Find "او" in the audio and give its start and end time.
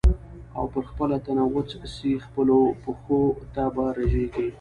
0.57-0.65